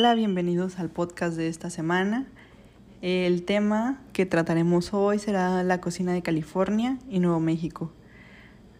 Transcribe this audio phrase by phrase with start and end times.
[0.00, 2.24] Hola, bienvenidos al podcast de esta semana.
[3.02, 7.90] El tema que trataremos hoy será la cocina de California y Nuevo México.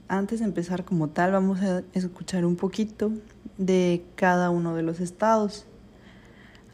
[0.06, 3.10] Antes de empezar como tal, vamos a escuchar un poquito
[3.56, 5.66] de cada uno de los estados.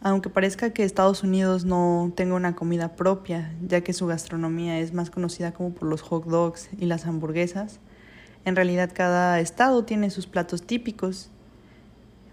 [0.02, 4.92] Aunque parezca que Estados Unidos no tenga una comida propia, ya que su gastronomía es
[4.92, 7.80] más conocida como por los hot dogs y las hamburguesas,
[8.44, 11.30] en realidad cada estado tiene sus platos típicos.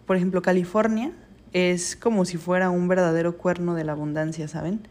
[0.05, 1.13] Por ejemplo, California
[1.53, 4.87] es como si fuera un verdadero cuerno de la abundancia, ¿saben?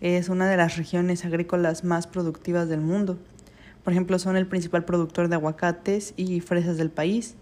[0.00, 3.18] Es una de las regiones agrícolas más productivas del mundo.
[3.82, 7.36] Por ejemplo, son el principal productor de aguacates y fresas del país.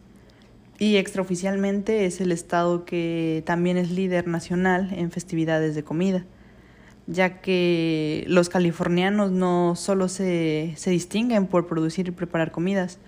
[0.78, 6.24] Y extraoficialmente es el estado que también es líder nacional en festividades de comida,
[7.06, 12.98] ya que los californianos no solo se, se distinguen por producir y preparar comidas,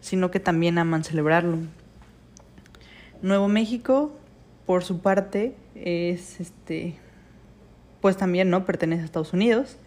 [0.00, 1.58] sino que también aman celebrarlo.
[3.20, 4.17] Nuevo México,
[4.68, 6.96] por su parte, es este
[8.02, 9.78] pues también no pertenece a Estados Unidos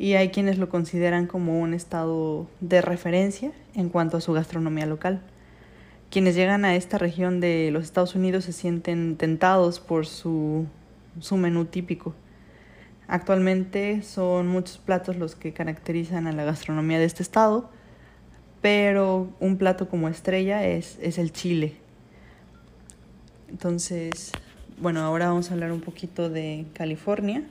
[0.00, 4.84] y hay quienes lo consideran como un estado de referencia en cuanto a su gastronomía
[4.84, 5.22] local.
[6.10, 10.66] Quienes llegan a esta región de los Estados Unidos se sienten tentados por su,
[11.20, 12.12] su menú típico.
[13.06, 17.70] Actualmente son muchos platos los que caracterizan a la gastronomía de este estado,
[18.60, 21.79] pero un plato como estrella es, es el chile.
[23.50, 24.32] Entonces,
[24.80, 27.42] bueno, ahora vamos a hablar un poquito de California.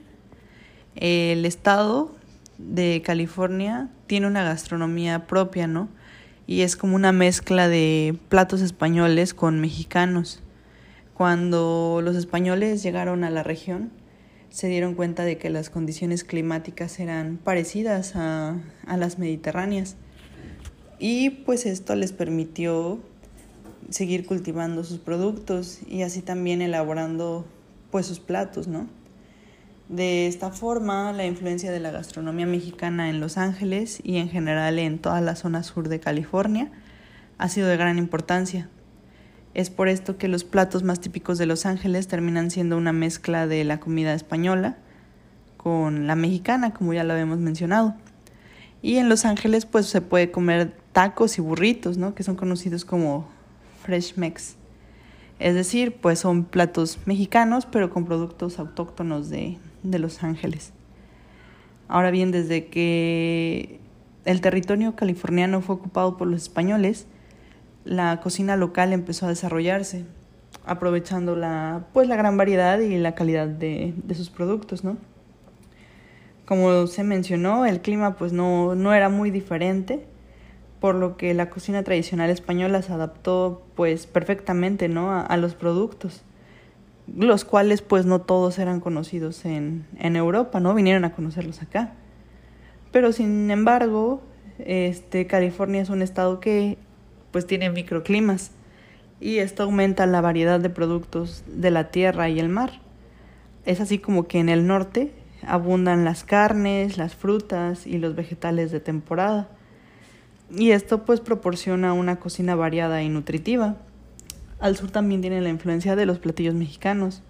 [0.96, 2.16] El estado
[2.58, 5.90] de California tiene una gastronomía propia, ¿no?
[6.48, 10.42] Y es como una mezcla de platos españoles con mexicanos.
[11.14, 13.92] Cuando los españoles llegaron a la región,
[14.50, 18.56] se dieron cuenta de que las condiciones climáticas eran parecidas a,
[18.88, 19.96] a las mediterráneas
[20.98, 23.00] y pues esto les permitió
[23.90, 27.46] seguir cultivando sus productos y así también elaborando
[27.92, 28.88] pues sus platos, ¿no?
[29.90, 34.78] De esta forma, la influencia de la gastronomía mexicana en Los Ángeles y en general
[34.78, 36.72] en toda la zona sur de California
[37.40, 38.70] ha sido de gran importancia.
[39.56, 43.48] Es por esto que los platos más típicos de Los Ángeles terminan siendo una mezcla
[43.48, 44.78] de la comida española
[45.58, 47.96] con la mexicana, como ya lo habíamos mencionado.
[48.84, 52.14] Y en Los Ángeles pues se puede comer tacos y burritos, ¿no?
[52.14, 53.28] Que son conocidos como
[53.90, 54.56] Fresh Mex.
[55.40, 60.74] Es decir, pues son platos mexicanos, pero con productos autóctonos de, de Los Ángeles.
[61.88, 63.80] Ahora bien, desde que
[64.26, 67.08] el territorio californiano fue ocupado por los españoles,
[67.84, 70.06] la cocina local empezó a desarrollarse,
[70.68, 74.98] aprovechando la, pues, la gran variedad y la calidad de, de sus productos, ¿no?
[76.46, 80.06] Como se mencionó, el clima pues no, no era muy diferente,
[80.80, 85.12] por lo que la cocina tradicional española se adaptó pues perfectamente ¿no?
[85.12, 86.22] a, los productos,
[87.14, 90.74] los cuales pues no todos eran conocidos en, en Europa, ¿no?
[90.74, 91.94] Vinieron a conocerlos acá.
[92.92, 94.22] Pero sin embargo,
[94.60, 96.78] este California es un estado que
[97.32, 98.52] pues tiene microclimas
[99.20, 102.82] y esto aumenta la variedad de productos de la tierra y el mar.
[103.66, 105.12] Es así como que en el norte
[105.46, 109.50] abundan las carnes, las frutas y los vegetales de temporada.
[110.52, 113.78] Y esto pues proporciona una cocina variada y nutritiva.
[114.60, 117.24] Al sur también tiene la influencia de los platillos mexicanos,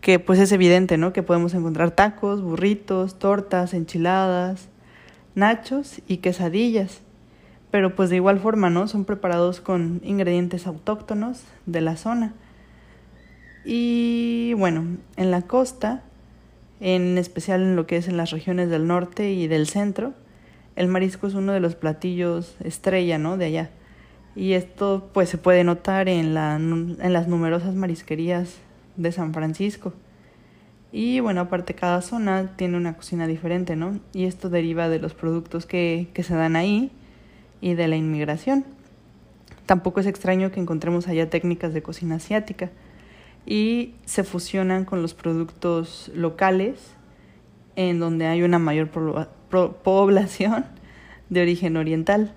[0.00, 1.12] que pues es evidente, ¿no?
[1.12, 4.68] Que podemos encontrar tacos, burritos, tortas, enchiladas,
[5.34, 7.00] nachos y quesadillas.
[7.70, 8.88] Pero pues de igual forma, ¿no?
[8.88, 12.34] Son preparados con ingredientes autóctonos de la zona.
[13.64, 16.02] Y bueno, en la costa
[16.82, 20.14] en especial en lo que es en las regiones del norte y del centro.
[20.76, 23.36] El marisco es uno de los platillos estrella, ¿no?
[23.36, 23.70] De allá.
[24.34, 28.56] Y esto pues se puede notar en, la, en las numerosas marisquerías
[28.96, 29.92] de San Francisco.
[30.90, 33.98] Y bueno, aparte cada zona tiene una cocina diferente, ¿no?
[34.12, 36.90] Y esto deriva de los productos que, que se dan ahí
[37.60, 38.64] y de la inmigración.
[39.66, 42.70] Tampoco es extraño que encontremos allá técnicas de cocina asiática
[43.46, 46.94] y se fusionan con los productos locales
[47.76, 48.88] en donde hay una mayor
[49.52, 50.66] población
[51.28, 52.32] de origen oriental.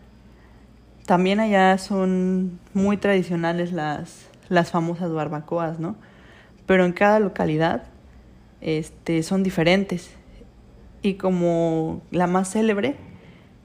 [1.06, 5.96] También allá son muy tradicionales las, las famosas barbacoas, ¿no?
[6.66, 7.84] Pero en cada localidad
[8.62, 10.12] este, son diferentes.
[11.02, 12.96] Y como la más célebre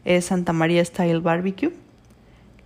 [0.04, 1.72] es Santa María Style Barbecue,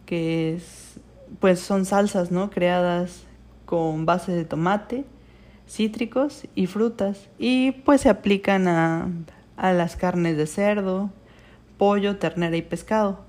[0.06, 0.98] que es,
[1.40, 2.50] pues son salsas, ¿no?
[2.50, 3.24] Creadas
[3.64, 5.04] con base de tomate,
[5.68, 9.08] cítricos y frutas y pues se aplican a,
[9.56, 11.10] a las carnes de cerdo,
[11.78, 13.24] pollo, ternera y pescado,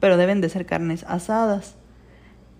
[0.00, 1.76] pero deben de ser carnes asadas.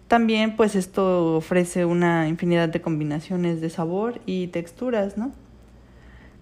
[0.08, 5.32] También pues esto ofrece una infinidad de combinaciones de sabor y texturas, ¿no?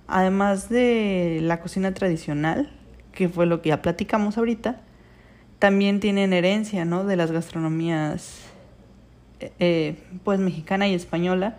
[0.09, 2.71] Además de la cocina tradicional,
[3.13, 4.81] que fue lo que ya platicamos ahorita,
[5.59, 7.05] también tienen herencia, ¿no?
[7.05, 8.41] De las gastronomías
[9.59, 11.57] eh, pues mexicana y española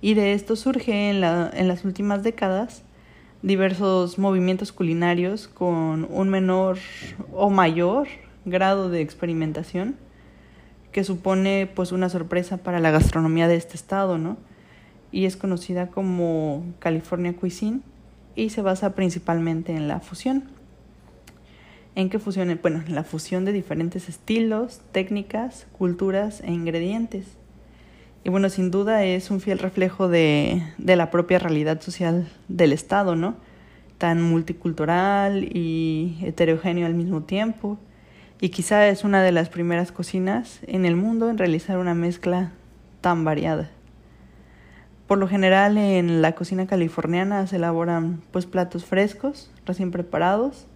[0.00, 2.82] y de esto surge en, la, en las últimas décadas
[3.46, 6.78] diversos movimientos culinarios con un menor
[7.32, 8.08] o mayor
[8.44, 9.94] grado de experimentación
[10.90, 14.36] que supone pues una sorpresa para la gastronomía de este estado, ¿no?
[15.12, 17.82] Y es conocida como California Cuisine
[18.34, 20.50] y se basa principalmente en la fusión.
[21.94, 22.58] ¿En qué fusión?
[22.60, 27.28] Bueno, en la fusión de diferentes estilos, técnicas, culturas e ingredientes.
[28.26, 32.72] Y bueno, sin duda es un fiel reflejo de, de la propia realidad social del
[32.72, 33.36] Estado, ¿no?
[33.98, 37.78] Tan multicultural y heterogéneo al mismo tiempo
[38.40, 42.50] y quizá es una de las primeras cocinas en el mundo en realizar una mezcla
[43.00, 43.70] tan variada.
[45.06, 50.66] Por lo general en la cocina californiana se elaboran pues platos frescos, recién preparados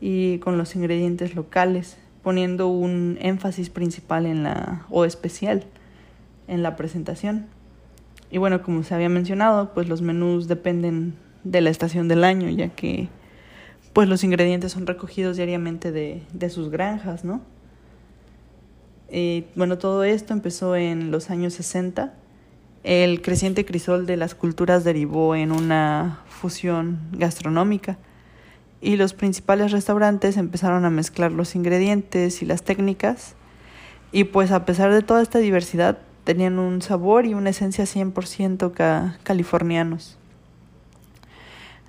[0.00, 5.66] y con los ingredientes locales, poniendo un énfasis principal en la o especial
[6.48, 7.46] en la presentación.
[8.30, 11.14] Y bueno, como se había mencionado, pues los menús dependen
[11.44, 13.08] de la estación del año, ya que
[13.92, 17.42] pues los ingredientes son recogidos diariamente de, de sus granjas, ¿no?
[19.10, 22.14] Y bueno, todo esto empezó en los años 60.
[22.82, 27.98] El creciente crisol de las culturas derivó en una fusión gastronómica
[28.80, 33.34] y los principales restaurantes empezaron a mezclar los ingredientes y las técnicas
[34.12, 39.18] y pues a pesar de toda esta diversidad tenían un sabor y una esencia 100%
[39.22, 40.18] californianos.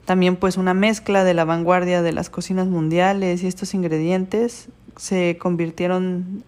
[0.04, 4.68] También pues una mezcla de la vanguardia de las cocinas mundiales y estos ingredientes
[4.98, 6.44] se convirtieron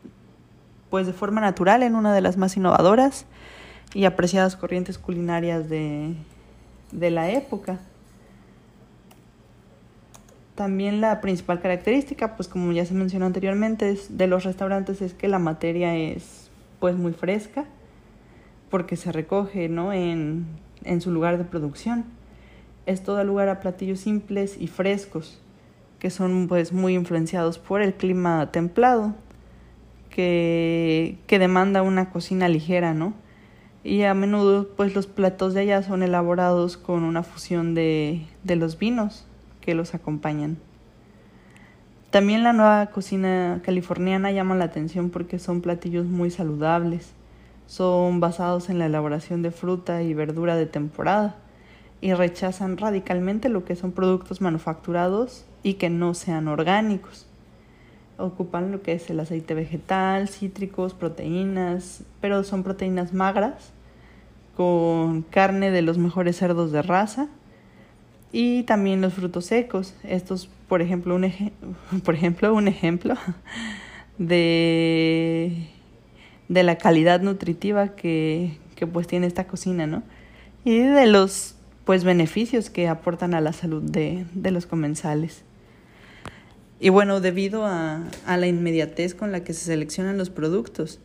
[0.91, 3.25] pues de forma natural en una de las más innovadoras
[3.93, 6.13] y apreciadas corrientes culinarias de,
[6.91, 7.79] de la época.
[10.55, 15.27] También la principal característica, pues como ya se mencionó anteriormente, de los restaurantes es que
[15.27, 16.49] la materia es
[16.79, 17.65] pues muy fresca
[18.69, 19.93] porque se recoge ¿no?
[19.93, 20.45] en,
[20.83, 22.05] en su lugar de producción
[22.87, 25.39] esto da lugar a platillos simples y frescos,
[25.99, 29.13] que son pues muy influenciados por el clima templado,
[30.09, 33.13] que, que demanda una cocina ligera, ¿no?
[33.83, 38.55] Y a menudo pues los platos de allá son elaborados con una fusión de, de
[38.55, 39.27] los vinos
[39.59, 40.57] que los acompañan.
[42.09, 47.11] También la nueva cocina californiana llama la atención porque son platillos muy saludables.
[47.67, 51.35] Son basados en la elaboración de fruta y verdura de temporada
[52.01, 57.27] y rechazan radicalmente lo que son productos manufacturados y que no sean orgánicos.
[58.17, 63.73] Ocupan lo que es el aceite vegetal, cítricos, proteínas, pero son proteínas magras
[64.55, 67.27] con carne de los mejores cerdos de raza
[68.31, 69.93] y también los frutos secos.
[70.03, 71.31] Estos, por ejemplo, un,
[72.03, 73.15] por ejemplo, un ejemplo
[74.17, 75.69] de,
[76.49, 80.03] de la calidad nutritiva que, que pues tiene esta cocina, ¿no?
[80.63, 81.55] Y de los
[81.85, 85.43] pues beneficios que aportan a la salud de, de los comensales.
[86.79, 90.99] Y bueno, debido a, a, la inmediatez con la que se seleccionan los productos,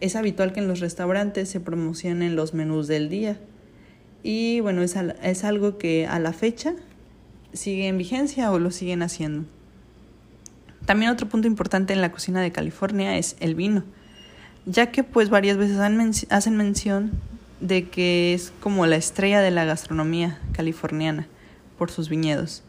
[0.00, 3.38] es habitual que en los restaurantes se promocionen los menús del día.
[4.22, 6.74] Y bueno, es, es algo que a la fecha
[7.52, 9.46] sigue en vigencia o lo siguen haciendo.
[10.84, 13.84] También otro punto importante en la cocina de California es el vino,
[14.66, 15.78] ya que pues varias veces
[16.30, 17.12] hacen mención
[17.60, 21.26] de que es como la estrella de la gastronomía californiana
[21.78, 22.62] por sus viñedos.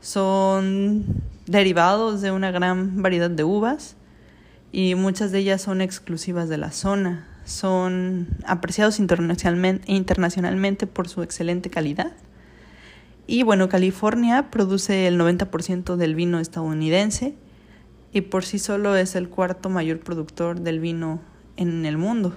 [0.00, 1.04] Son
[1.46, 3.96] derivados de una gran variedad de uvas
[4.72, 7.26] y muchas de ellas son exclusivas de la zona.
[7.44, 12.12] Son apreciados internacionalmente, internacionalmente por su excelente calidad.
[13.26, 17.34] Y bueno, California produce el 90% del vino estadounidense
[18.12, 21.20] y por sí solo es el cuarto mayor productor del vino
[21.56, 22.36] en el mundo.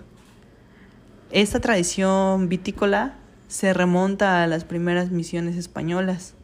[1.32, 3.16] Esta tradición vitícola
[3.48, 6.36] se remonta a las primeras misiones españolas,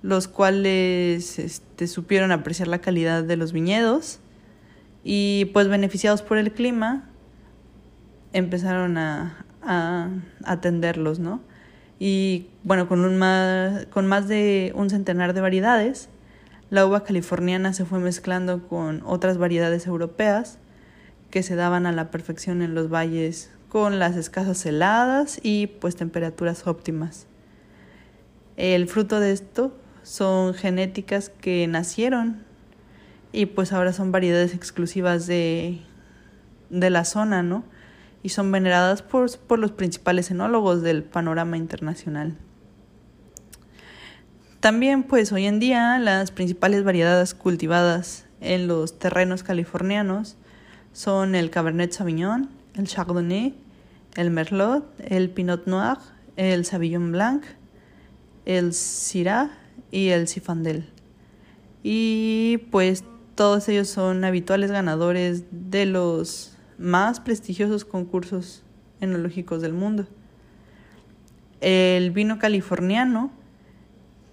[0.00, 4.20] los cuales este, supieron apreciar la calidad de los viñedos
[5.04, 7.08] y pues beneficiados por el clima
[8.32, 10.08] empezaron a, a
[10.44, 11.40] atenderlos, ¿no?
[11.98, 16.08] Y bueno, con, un más, con más de un centenar de variedades,
[16.72, 20.56] la uva californiana se fue mezclando con otras variedades europeas
[21.30, 25.96] que se daban a la perfección en los valles con las escasas heladas y pues
[25.96, 27.26] temperaturas óptimas.
[28.56, 32.42] El fruto de esto son genéticas que nacieron
[33.32, 35.82] y pues ahora son variedades exclusivas de,
[36.70, 37.64] de la zona, ¿no?
[38.22, 42.38] Y son veneradas por, por los principales enólogos del panorama internacional.
[44.62, 50.36] También, pues hoy en día, las principales variedades cultivadas en los terrenos californianos
[50.92, 53.56] son el Cabernet Sauvignon, el Chardonnay,
[54.14, 55.98] el Merlot, el Pinot Noir,
[56.36, 57.42] el Sauvignon Blanc,
[58.44, 59.50] el Syrah
[59.90, 60.88] y el Zinfandel.
[61.82, 63.02] Y pues
[63.34, 68.62] todos ellos son habituales ganadores de los más prestigiosos concursos
[69.00, 70.06] enológicos del mundo.
[71.60, 73.41] El vino californiano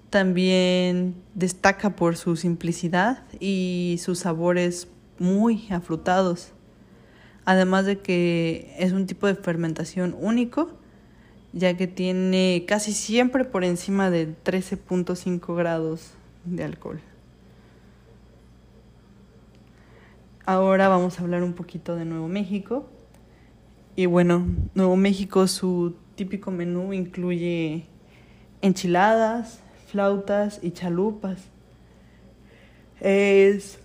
[0.10, 4.88] también destaca por su simplicidad y sus sabores
[5.20, 6.54] muy afrutados,
[7.46, 10.72] además de que es un tipo de fermentación único,
[11.54, 16.12] ya que tiene casi siempre por encima de 13.5 grados
[16.46, 17.00] de alcohol.
[20.46, 22.90] Ahora vamos a hablar un poquito de Nuevo México.
[23.96, 27.86] Y bueno, Nuevo México, su típico menú incluye
[28.62, 31.50] enchiladas, flautas y chalupas.
[33.02, 33.80] Es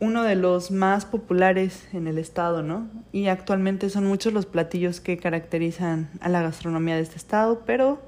[0.00, 2.88] uno de los más populares en el estado, ¿no?
[3.12, 8.00] Y actualmente son muchos los platillos que caracterizan a la gastronomía de este estado, pero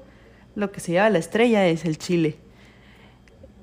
[0.55, 2.35] lo que se llama la estrella es el chile.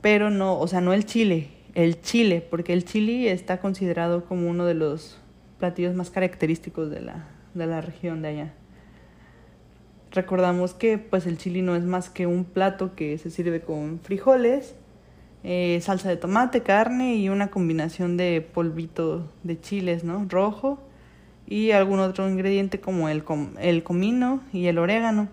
[0.01, 4.49] Pero no, o sea, no el chile, el chile, porque el chile está considerado como
[4.49, 5.19] uno de los
[5.59, 8.55] platillos más característicos de la, de la región de allá.
[10.13, 13.99] Recordamos que pues el chili no es más que un plato que se sirve con
[13.99, 14.75] frijoles,
[15.43, 20.27] eh, salsa de tomate, carne y una combinación de polvito de chiles, ¿no?
[20.29, 20.79] Rojo
[21.47, 23.25] y algún otro ingrediente como el,
[23.59, 25.29] el comino y el orégano.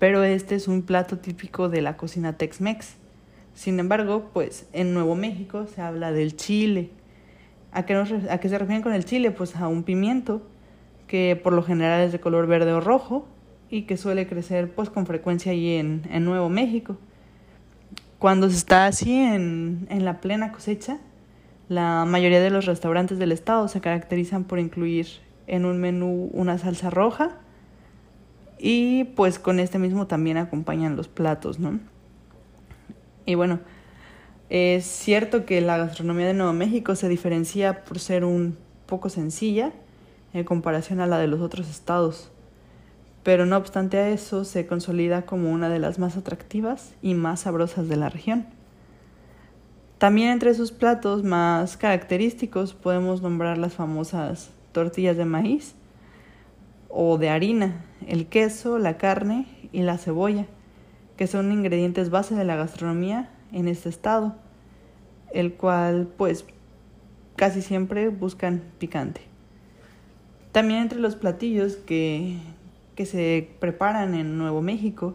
[0.00, 2.96] Pero este es un plato típico de la cocina Tex-Mex.
[3.54, 6.90] Sin embargo, pues en Nuevo México se habla del chile.
[7.70, 9.30] ¿A qué, ¿A qué se refieren con el chile?
[9.30, 10.42] Pues a un pimiento
[11.06, 13.28] que por lo general es de color verde o rojo
[13.70, 16.96] y que suele crecer pues con frecuencia allí en, en Nuevo México.
[18.18, 20.98] Cuando se está así en, en la plena cosecha,
[21.68, 25.06] la mayoría de los restaurantes del estado se caracterizan por incluir
[25.46, 27.38] en un menú una salsa roja
[28.58, 31.78] y pues con este mismo también acompañan los platos, ¿no?
[33.24, 33.60] Y bueno,
[34.50, 39.72] es cierto que la gastronomía de Nuevo México se diferencia por ser un poco sencilla
[40.34, 42.32] en comparación a la de los otros estados
[43.22, 47.40] pero no obstante a eso se consolida como una de las más atractivas y más
[47.40, 48.46] sabrosas de la región.
[49.98, 55.74] También entre sus platos más característicos podemos nombrar las famosas tortillas de maíz
[56.88, 60.46] o de harina, el queso, la carne y la cebolla,
[61.16, 64.36] que son ingredientes base de la gastronomía en este estado,
[65.34, 66.46] el cual pues
[67.36, 69.20] casi siempre buscan picante.
[70.52, 72.38] También entre los platillos que,
[73.00, 75.14] que se preparan en Nuevo México.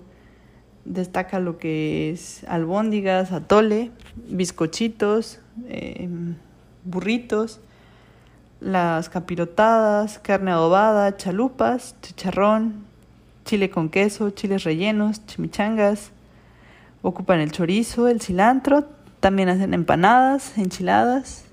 [0.85, 3.91] Destaca lo que es albóndigas, atole,
[4.27, 5.37] bizcochitos,
[5.69, 6.33] em,
[6.83, 7.59] burritos,
[8.59, 12.87] las capirotadas, carne adobada, chalupas, chicharrón,
[13.43, 16.09] chile con queso, chiles rellenos, chimichangas.
[17.03, 18.85] Ocupan el chorizo, el cilantro,
[19.19, 21.45] también hacen empanadas, enchiladas,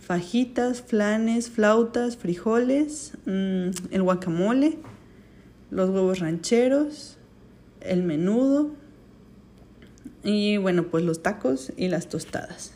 [0.00, 4.78] fajitas, flanes, flautas, frijoles, mm, el guacamole
[5.70, 7.18] los huevos rancheros,
[7.80, 8.70] el menudo
[10.22, 12.72] y bueno, pues los tacos y las tostadas.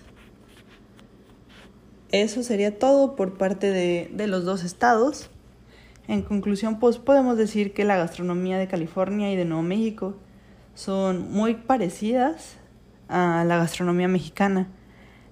[2.13, 5.31] Eso sería todo por parte de, de los dos estados.
[6.09, 10.17] En conclusión, pues podemos decir que la gastronomía de California y de Nuevo México
[10.75, 12.57] son muy parecidas
[13.09, 14.69] a la gastronomía mexicana,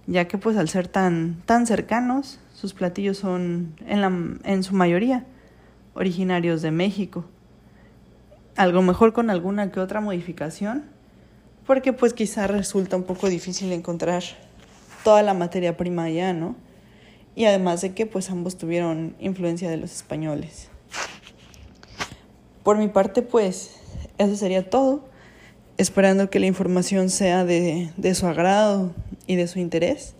[0.07, 4.13] ya que pues al ser tan, tan cercanos, sus platillos son en, la,
[4.45, 5.27] en su mayoría
[5.95, 7.25] originarios de México
[8.59, 10.85] algo mejor con alguna que otra modificación,
[11.65, 14.25] porque pues quizá resulta un poco difícil encontrar
[15.05, 16.57] toda la materia prima allá, ¿no?
[17.37, 20.71] Y además de que pues ambos tuvieron influencia de los españoles.
[22.65, 23.77] Por mi parte pues
[24.19, 25.09] eso sería todo,
[25.77, 28.93] esperando que la información sea de, de su agrado
[29.29, 30.17] y de su interés.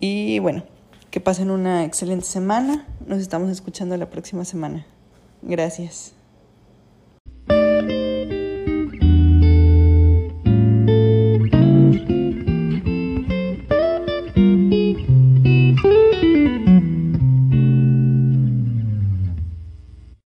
[0.00, 0.64] Y bueno,
[1.12, 2.84] que pasen una excelente semana.
[3.06, 4.84] Nos estamos escuchando la próxima semana.
[5.46, 6.14] Gracias.